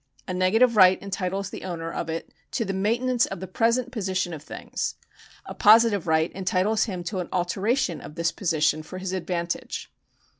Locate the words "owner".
1.63-1.93